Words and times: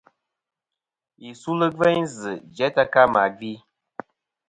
Yi 1.21 1.29
sulɨ 1.41 1.67
gveyn 1.77 2.05
zɨ̀ 2.19 2.35
jæ 2.55 2.67
tɨ 2.75 2.83
ka 2.93 3.01
mà 3.13 3.23
gvi. 3.37 3.51